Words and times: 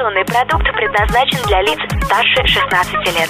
Информационный 0.00 0.24
продукт 0.24 0.64
предназначен 0.74 1.38
для 1.46 1.60
лиц 1.60 1.78
старше 2.06 2.46
16 2.46 2.94
лет. 3.18 3.28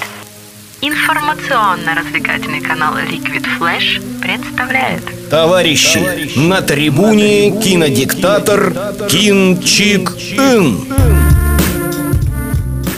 Информационно-развлекательный 0.81 2.60
канал 2.60 2.94
Liquid 2.94 3.44
Flash 3.58 4.00
представляет 4.23 5.03
Товарищи, 5.29 6.38
на 6.38 6.62
трибуне 6.62 7.51
кинодиктатор 7.61 8.72
Кин 9.09 9.61
Чик 9.61 10.12
Ин. 10.37 10.79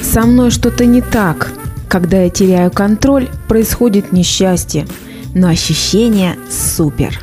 Со 0.03 0.27
мной 0.27 0.51
что-то 0.51 0.85
не 0.85 1.01
так. 1.01 1.53
Когда 1.89 2.25
я 2.25 2.29
теряю 2.29 2.71
контроль, 2.71 3.31
происходит 3.49 4.13
несчастье. 4.13 4.87
Но 5.35 5.49
ощущение 5.49 6.37
супер. 6.51 7.19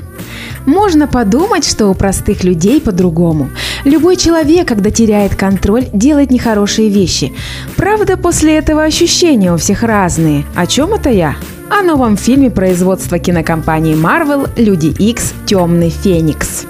Можно 0.66 1.08
подумать, 1.08 1.66
что 1.66 1.88
у 1.88 1.94
простых 1.94 2.44
людей 2.44 2.82
по-другому. 2.82 3.50
Любой 3.86 4.18
человек, 4.18 4.68
когда 4.68 4.92
теряет 4.92 5.36
контроль, 5.36 5.86
делает 5.94 6.32
нехорошие 6.32 6.90
вещи. 6.90 7.32
Правда, 7.76 8.18
после 8.18 8.58
этого 8.58 8.84
ощущения 8.84 9.54
у 9.54 9.58
всех 9.58 9.84
разные. 9.84 10.44
О 10.56 10.68
чем 10.68 10.94
это 10.94 11.10
я? 11.10 11.36
О 11.70 11.82
новом 11.82 12.18
фильме 12.18 12.50
производства 12.50 13.20
кинокомпании 13.20 13.96
Marvel 13.96 14.50
«Люди 14.58 14.88
X. 14.88 15.34
Темный 15.46 15.90
Феникс». 15.90 16.66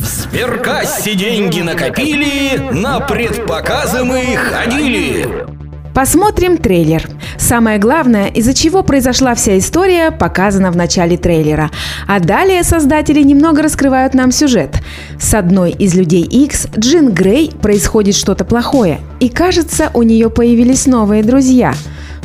В 0.00 0.04
сберкассе 0.04 1.14
деньги 1.14 1.60
накопили, 1.60 2.58
на 2.72 2.98
предпоказы 2.98 4.02
мы 4.02 4.34
ходили. 4.34 5.46
Посмотрим 5.94 6.56
трейлер. 6.56 7.06
Самое 7.36 7.78
главное, 7.78 8.28
из-за 8.28 8.54
чего 8.54 8.82
произошла 8.82 9.34
вся 9.34 9.58
история, 9.58 10.10
показано 10.10 10.70
в 10.70 10.76
начале 10.76 11.18
трейлера. 11.18 11.70
А 12.06 12.18
далее 12.18 12.62
создатели 12.62 13.22
немного 13.22 13.62
раскрывают 13.62 14.14
нам 14.14 14.32
сюжет. 14.32 14.82
С 15.20 15.34
одной 15.34 15.72
из 15.72 15.94
людей 15.94 16.22
X, 16.22 16.68
Джин 16.78 17.12
Грей, 17.12 17.52
происходит 17.60 18.14
что-то 18.14 18.44
плохое. 18.46 19.00
И 19.20 19.28
кажется, 19.28 19.90
у 19.92 20.02
нее 20.02 20.30
появились 20.30 20.86
новые 20.86 21.22
друзья. 21.22 21.74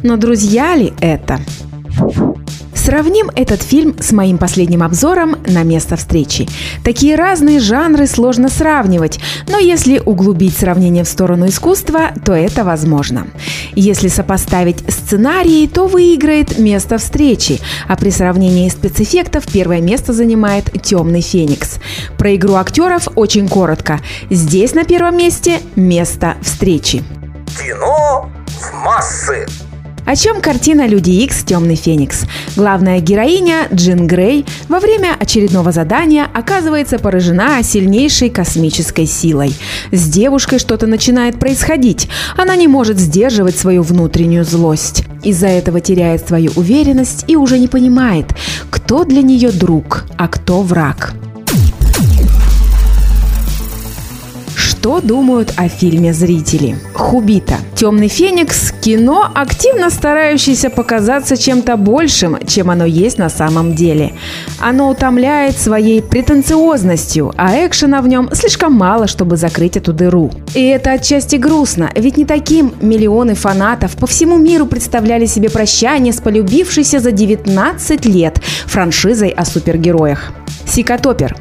Но 0.02 0.16
друзья 0.16 0.76
ли 0.76 0.94
это? 1.02 1.40
Сравним 2.88 3.30
этот 3.36 3.62
фильм 3.62 3.98
с 4.00 4.14
моим 4.14 4.38
последним 4.38 4.82
обзором 4.82 5.36
на 5.46 5.64
место 5.64 5.98
встречи. 5.98 6.48
Такие 6.86 7.16
разные 7.16 7.60
жанры 7.60 8.08
сложно 8.08 8.48
сравнивать, 8.48 9.20
но 9.50 9.58
если 9.58 10.00
углубить 10.00 10.56
сравнение 10.56 11.04
в 11.04 11.10
сторону 11.10 11.50
искусства, 11.50 12.12
то 12.24 12.32
это 12.32 12.64
возможно. 12.64 13.28
Если 13.76 14.08
сопоставить 14.08 14.90
сценарии, 14.90 15.68
то 15.68 15.88
выиграет 15.88 16.60
место 16.60 16.98
встречи, 16.98 17.60
а 17.90 17.98
при 17.98 18.10
сравнении 18.10 18.70
спецэффектов 18.70 19.52
первое 19.52 19.82
место 19.82 20.14
занимает 20.14 20.72
«Темный 20.82 21.20
феникс». 21.20 21.80
Про 22.18 22.36
игру 22.36 22.54
актеров 22.54 23.10
очень 23.16 23.50
коротко. 23.50 24.00
Здесь 24.30 24.74
на 24.74 24.86
первом 24.86 25.18
месте 25.18 25.60
место 25.76 26.38
встречи. 26.42 27.04
Кино 27.60 28.30
в 28.48 28.74
массы. 28.86 29.46
О 30.08 30.16
чем 30.16 30.40
картина 30.40 30.88
«Люди 30.88 31.10
Икс. 31.10 31.44
Темный 31.44 31.76
Феникс». 31.76 32.24
Главная 32.56 33.02
героиня 33.02 33.68
Джин 33.74 34.08
Грей 34.08 34.46
во 34.70 34.80
время 34.80 35.18
очередного 35.20 35.74
задания 35.74 36.30
оказывается 36.34 36.98
поражена 36.98 37.62
сильнейшей 37.62 38.30
космической 38.30 39.06
силой. 39.06 39.54
С 39.92 40.08
девушкой 40.08 40.60
что-то 40.60 40.88
начинает 40.88 41.38
происходить. 41.38 42.08
Она 42.38 42.56
не 42.56 42.70
может 42.70 42.98
сдерживать 42.98 43.58
свою 43.58 43.84
внутреннюю 43.84 44.46
злость. 44.46 45.04
Из-за 45.26 45.48
этого 45.48 45.82
теряет 45.82 46.26
свою 46.26 46.54
уверенность 46.56 47.26
и 47.28 47.36
уже 47.36 47.60
не 47.60 47.68
понимает, 47.68 48.28
кто 48.70 49.04
для 49.04 49.22
нее 49.22 49.52
друг, 49.52 50.06
а 50.18 50.30
кто 50.30 50.62
враг. 50.62 51.16
Что 54.88 55.02
думают 55.02 55.52
о 55.58 55.68
фильме 55.68 56.14
зрители? 56.14 56.78
Хубита. 56.94 57.56
«Темный 57.76 58.08
феникс»– 58.08 58.72
кино, 58.82 59.30
активно 59.36 59.90
старающееся 59.90 60.70
показаться 60.70 61.36
чем-то 61.36 61.76
большим, 61.76 62.38
чем 62.48 62.72
оно 62.72 62.86
есть 62.86 63.18
на 63.18 63.28
самом 63.28 63.76
деле. 63.76 64.14
Оно 64.62 64.90
утомляет 64.90 65.58
своей 65.58 66.02
претенциозностью, 66.02 67.34
а 67.36 67.68
экшена 67.68 68.02
в 68.02 68.08
нем 68.08 68.30
слишком 68.32 68.72
мало, 68.72 69.08
чтобы 69.08 69.36
закрыть 69.36 69.76
эту 69.76 69.92
дыру. 69.92 70.32
И 70.54 70.64
это 70.64 70.94
отчасти 70.94 71.36
грустно, 71.36 71.92
ведь 71.94 72.16
не 72.16 72.24
таким 72.24 72.74
миллионы 72.80 73.36
фанатов 73.36 73.98
по 73.98 74.08
всему 74.08 74.38
миру 74.38 74.68
представляли 74.68 75.26
себе 75.26 75.50
прощание 75.50 76.14
с 76.14 76.22
полюбившейся 76.22 77.02
за 77.02 77.12
19 77.12 78.06
лет 78.06 78.38
франшизой 78.68 79.32
о 79.32 79.44
супергероях. 79.44 80.32
Сикатопер. 80.66 81.36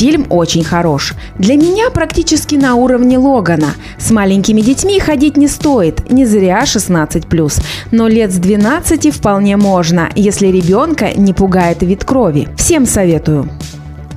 Фильм 0.00 0.24
очень 0.30 0.64
хорош. 0.64 1.12
Для 1.36 1.56
меня 1.56 1.90
практически 1.90 2.54
на 2.54 2.74
уровне 2.74 3.18
Логана. 3.18 3.74
С 3.98 4.10
маленькими 4.10 4.62
детьми 4.62 4.98
ходить 4.98 5.36
не 5.36 5.46
стоит, 5.46 6.10
не 6.10 6.24
зря 6.24 6.62
16+. 6.62 7.62
Но 7.90 8.08
лет 8.08 8.32
с 8.32 8.36
12 8.36 9.14
вполне 9.14 9.58
можно, 9.58 10.08
если 10.14 10.46
ребенка 10.46 11.12
не 11.14 11.34
пугает 11.34 11.82
вид 11.82 12.06
крови. 12.06 12.48
Всем 12.56 12.86
советую. 12.86 13.50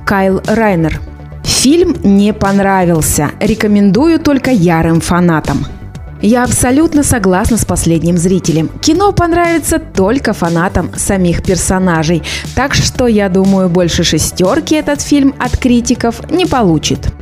Кайл 0.06 0.40
Райнер. 0.46 1.02
Фильм 1.42 1.94
не 2.02 2.32
понравился. 2.32 3.32
Рекомендую 3.38 4.18
только 4.20 4.52
ярым 4.52 5.02
фанатам. 5.02 5.66
Я 6.24 6.44
абсолютно 6.44 7.02
согласна 7.02 7.58
с 7.58 7.66
последним 7.66 8.16
зрителем. 8.16 8.70
Кино 8.80 9.12
понравится 9.12 9.78
только 9.78 10.32
фанатам 10.32 10.90
самих 10.96 11.42
персонажей, 11.42 12.22
так 12.54 12.72
что 12.72 13.06
я 13.06 13.28
думаю, 13.28 13.68
больше 13.68 14.04
шестерки 14.04 14.74
этот 14.74 15.02
фильм 15.02 15.34
от 15.38 15.58
критиков 15.58 16.30
не 16.30 16.46
получит. 16.46 17.12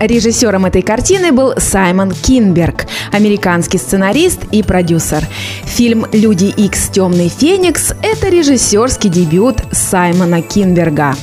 Режиссером 0.00 0.64
этой 0.64 0.80
картины 0.80 1.32
был 1.32 1.52
Саймон 1.58 2.12
Кинберг, 2.12 2.86
американский 3.12 3.76
сценарист 3.76 4.40
и 4.50 4.62
продюсер. 4.62 5.26
Фильм 5.66 6.06
«Люди 6.12 6.46
Икс. 6.46 6.88
Темный 6.88 7.28
Феникс»– 7.28 7.92
это 8.02 8.30
режиссерский 8.30 9.10
дебют 9.10 9.58
Саймона 9.70 10.40
Кинберга. 10.40 11.14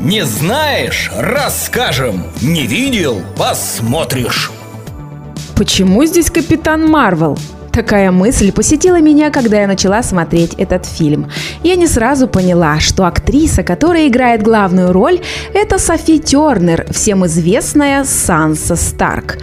Не 0.00 0.24
знаешь? 0.24 1.10
Расскажем. 1.14 2.24
Не 2.40 2.66
видел? 2.66 3.20
Посмотришь. 3.36 4.50
Почему 5.56 6.04
здесь 6.04 6.30
Капитан 6.30 6.86
Марвел? 6.86 7.38
Такая 7.72 8.10
мысль 8.10 8.52
посетила 8.52 9.00
меня, 9.00 9.30
когда 9.30 9.62
я 9.62 9.66
начала 9.66 10.02
смотреть 10.02 10.52
этот 10.58 10.84
фильм. 10.84 11.30
Я 11.62 11.76
не 11.76 11.86
сразу 11.86 12.28
поняла, 12.28 12.78
что 12.78 13.06
актриса, 13.06 13.62
которая 13.62 14.06
играет 14.06 14.42
главную 14.42 14.92
роль, 14.92 15.20
это 15.54 15.78
Софи 15.78 16.18
Тернер, 16.18 16.86
всем 16.90 17.24
известная 17.24 18.04
Санса 18.04 18.76
Старк. 18.76 19.38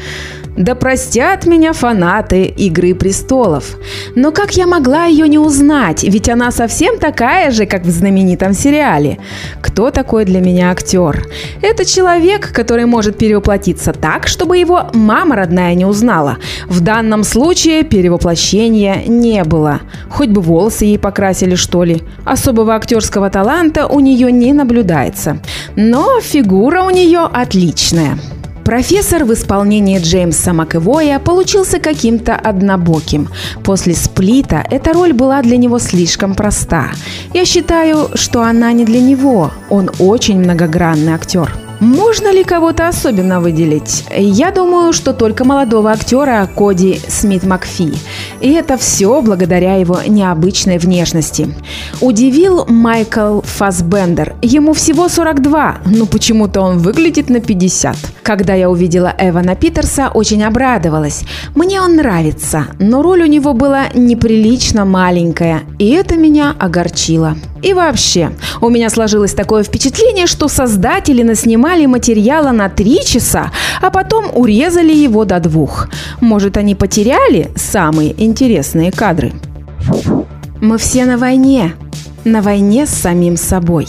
Да 0.58 0.76
простят 0.76 1.48
меня 1.48 1.74
фанаты 1.74 2.44
«Игры 2.44 2.94
престолов». 2.94 3.76
Но 4.16 4.32
как 4.32 4.56
я 4.56 4.68
могла 4.68 5.06
ее 5.06 5.28
не 5.28 5.40
узнать, 5.40 6.04
ведь 6.04 6.30
она 6.30 6.52
совсем 6.52 7.00
такая 7.00 7.50
же, 7.50 7.66
как 7.66 7.84
в 7.84 7.90
знаменитом 7.90 8.54
сериале. 8.54 9.18
Кто 9.62 9.90
такой 9.90 10.26
для 10.26 10.42
меня 10.42 10.70
актер? 10.70 11.28
Это 11.64 11.86
человек, 11.86 12.54
который 12.54 12.86
может 12.86 13.18
перевоплотиться 13.18 13.94
так, 13.94 14.28
чтобы 14.28 14.58
его 14.60 14.92
мама 14.94 15.36
родная 15.36 15.74
не 15.74 15.86
узнала. 15.86 16.38
В 16.68 16.82
данном 16.82 17.24
случае 17.24 17.84
перевоплощения 17.84 19.04
не 19.08 19.44
было. 19.44 19.82
Хоть 20.10 20.30
бы 20.30 20.42
волосы 20.42 20.86
ей 20.86 21.00
покрасили, 21.00 21.56
что 21.56 21.84
ли. 21.84 22.04
Особого 22.26 22.76
актерского 22.76 23.32
таланта 23.32 23.88
у 23.88 24.00
нее 24.00 24.32
не 24.32 24.54
наблюдается. 24.54 25.40
Но 25.76 26.22
фигура 26.22 26.84
у 26.84 26.92
нее 26.92 27.28
отличная. 27.32 28.20
Профессор 28.66 29.26
в 29.26 29.34
исполнении 29.34 30.00
Джеймса 30.00 30.54
Макэвоя 30.54 31.20
получился 31.20 31.80
каким-то 31.80 32.36
однобоким. 32.36 33.30
После 33.64 33.94
«Сплита» 33.94 34.66
эта 34.72 34.94
роль 34.94 35.12
была 35.12 35.42
для 35.42 35.58
него 35.58 35.80
слишком 35.80 36.34
проста. 36.34 36.92
Я 37.34 37.46
считаю, 37.46 38.10
что 38.16 38.42
она 38.42 38.72
не 38.72 38.86
для 38.86 39.02
него. 39.02 39.52
Он 39.70 39.92
очень 40.00 40.40
многогранный 40.40 41.14
актер. 41.14 41.54
Можно 41.82 42.32
ли 42.32 42.46
кого-то 42.46 42.88
особенно 42.88 43.42
выделить? 43.42 44.06
Я 44.16 44.52
думаю, 44.52 44.94
что 44.94 45.12
только 45.12 45.44
молодого 45.44 45.92
актера 45.92 46.50
Коди 46.56 47.02
Смит 47.10 47.44
Макфи. 47.44 47.94
И 48.40 48.52
это 48.52 48.78
все 48.78 49.22
благодаря 49.22 49.76
его 49.76 50.00
необычной 50.08 50.78
внешности. 50.78 51.54
Удивил 52.00 52.66
Майкл 52.70 53.42
Фасбендер. 53.42 54.36
Ему 54.42 54.72
всего 54.72 55.10
42, 55.10 55.80
но 55.86 56.06
почему-то 56.06 56.62
он 56.62 56.78
выглядит 56.78 57.30
на 57.30 57.42
50. 57.42 57.98
Когда 58.24 58.54
я 58.54 58.70
увидела 58.70 59.14
Эвана 59.18 59.54
Питерса, 59.56 60.10
очень 60.14 60.44
обрадовалась. 60.44 61.24
Мне 61.56 61.82
он 61.82 61.98
нравится, 61.98 62.68
но 62.80 63.02
роль 63.02 63.24
у 63.24 63.26
него 63.26 63.54
была 63.54 63.88
неприлично 63.94 64.86
маленькая, 64.86 65.64
и 65.78 65.90
это 65.92 66.16
меня 66.16 66.56
огорчило. 66.58 67.36
И 67.62 67.74
вообще, 67.74 68.32
у 68.62 68.70
меня 68.70 68.90
сложилось 68.90 69.34
такое 69.34 69.64
впечатление, 69.64 70.28
что 70.28 70.48
создатели 70.48 71.22
наснимали 71.22 71.86
материала 71.86 72.52
на 72.52 72.70
три 72.70 73.04
часа, 73.04 73.52
а 73.82 73.90
потом 73.90 74.32
урезали 74.34 74.94
его 74.94 75.26
до 75.26 75.42
двух. 75.42 75.90
Может, 76.22 76.56
они 76.56 76.76
потеряли 76.76 77.52
самые 77.58 78.16
интересные 78.24 78.94
кадры? 78.94 79.34
Мы 80.62 80.78
все 80.78 81.04
на 81.04 81.18
войне. 81.18 81.74
На 82.24 82.42
войне 82.42 82.86
с 82.86 82.92
самим 82.92 83.36
собой. 83.36 83.88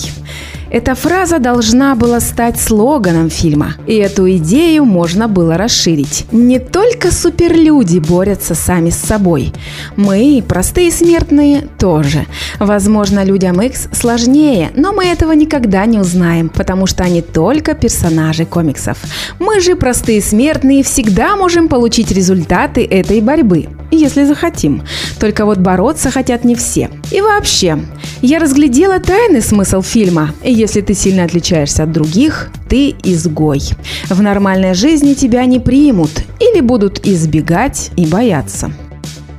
Эта 0.75 0.97
фраза 0.97 1.39
должна 1.39 1.95
была 1.95 2.19
стать 2.19 2.59
слоганом 2.59 3.31
фильма, 3.31 3.75
и 3.87 3.95
эту 3.95 4.29
идею 4.39 4.85
можно 4.85 5.29
было 5.29 5.57
расширить. 5.57 6.27
Не 6.33 6.59
только 6.59 7.13
суперлюди 7.13 8.01
борются 8.01 8.57
сами 8.57 8.91
с 8.91 8.97
собой. 8.97 9.53
Мы, 9.95 10.43
простые 10.43 10.91
смертные, 10.91 11.69
тоже. 11.79 12.27
Возможно, 12.59 13.23
людям 13.23 13.63
X 13.63 13.87
сложнее, 13.93 14.73
но 14.75 14.93
мы 14.93 15.05
этого 15.05 15.31
никогда 15.31 15.87
не 15.87 16.01
узнаем, 16.01 16.49
потому 16.49 16.89
что 16.89 17.05
они 17.05 17.23
только 17.23 17.75
персонажи 17.75 18.45
комиксов. 18.45 18.99
Мы 19.39 19.61
же, 19.61 19.77
простые 19.77 20.21
смертные, 20.21 20.83
всегда 20.83 21.37
можем 21.37 21.69
получить 21.69 22.11
результаты 22.11 22.85
этой 22.85 23.21
борьбы 23.21 23.69
если 23.97 24.25
захотим. 24.25 24.83
Только 25.19 25.45
вот 25.45 25.59
бороться 25.59 26.11
хотят 26.11 26.45
не 26.45 26.55
все. 26.55 26.91
И 27.11 27.21
вообще, 27.21 27.79
я 28.23 28.39
разглядела 28.39 29.01
тайный 29.01 29.43
смысл 29.43 29.83
фильма. 29.83 30.35
Если 30.43 30.81
ты 30.81 30.95
сильно 30.95 31.25
отличаешься 31.25 31.85
от 31.85 31.93
других, 31.93 32.51
ты 32.69 32.95
изгой. 33.03 33.63
В 34.09 34.23
нормальной 34.23 34.75
жизни 34.75 35.15
тебя 35.15 35.45
не 35.45 35.61
примут 35.61 36.11
или 36.41 36.61
будут 36.61 37.07
избегать 37.07 37.91
и 37.97 38.07
бояться. 38.07 38.73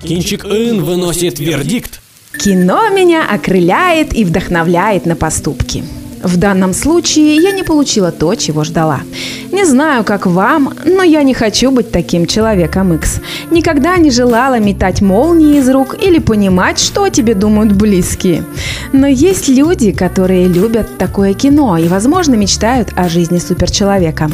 Кинчик 0.04 0.46
Ин 0.46 0.84
выносит 0.84 1.40
вердикт. 1.40 2.02
Кино 2.38 2.90
меня 2.90 3.25
окрыляет 3.28 4.13
и 4.13 4.24
вдохновляет 4.24 5.06
на 5.06 5.16
поступки. 5.16 5.84
В 6.25 6.38
данном 6.38 6.74
случае 6.74 7.36
я 7.36 7.51
не 7.51 7.62
получила 7.62 8.12
то, 8.12 8.33
чего 8.33 8.63
ждала. 8.63 9.01
Не 9.51 9.63
знаю, 9.63 10.04
как 10.04 10.25
вам, 10.25 10.74
но 10.83 11.04
я 11.04 11.22
не 11.22 11.36
хочу 11.36 11.69
быть 11.69 11.92
таким 11.92 12.25
человеком 12.25 12.95
X. 12.95 13.22
Никогда 13.51 13.98
не 13.98 14.10
желала 14.10 14.57
метать 14.57 15.01
молнии 15.01 15.60
из 15.60 15.69
рук 15.69 15.95
или 16.01 16.18
понимать, 16.18 16.80
что 16.80 17.10
тебе 17.10 17.36
думают 17.36 17.74
близкие. 17.74 18.44
Но 18.92 19.06
есть 19.06 19.50
люди, 19.50 19.92
которые 19.92 20.48
любят 20.48 20.98
такое 20.98 21.36
кино 21.36 21.77
и, 21.77 21.88
возможно, 21.88 22.33
мечтают 22.33 22.89
о 22.95 23.07
жизни 23.07 23.38
суперчеловека. 23.38 24.31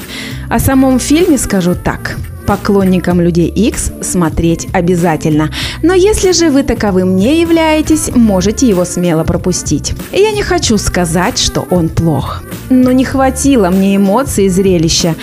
О 0.50 0.60
самом 0.60 0.98
фильме 0.98 1.38
скажу 1.38 1.76
так– 1.76 2.16
Поклонникам 2.51 3.21
людей 3.21 3.48
X 3.48 3.94
смотреть 4.01 4.68
обязательно. 4.74 5.53
Но 5.83 5.94
если 5.94 6.33
же 6.33 6.50
вы 6.50 6.63
таковым 6.63 7.15
не 7.15 7.39
являетесь, 7.39 8.09
можете 8.13 8.68
его 8.68 8.83
смело 8.83 9.24
пропустить. 9.24 9.94
Я 10.12 10.31
не 10.31 10.44
хочу 10.44 10.77
сказать, 10.77 11.38
что 11.38 11.65
он 11.69 11.88
плох. 11.88 12.44
Но 12.69 12.92
не 12.92 13.06
хватило 13.06 13.69
мне 13.69 13.95
эмоций 13.95 14.48
и 14.48 14.50
зрелища. 14.50 15.15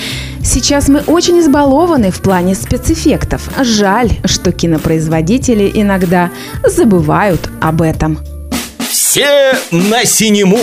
Сейчас 0.42 0.88
мы 0.88 1.00
очень 1.00 1.40
избалованы 1.40 2.10
в 2.10 2.22
плане 2.22 2.54
спецэффектов. 2.54 3.42
Жаль, 3.62 4.12
что 4.24 4.50
кинопроизводители 4.50 5.70
иногда 5.74 6.30
забывают 6.66 7.50
об 7.60 7.82
этом. 7.82 8.20
Все 8.88 9.52
на 9.70 10.06
синему! 10.06 10.60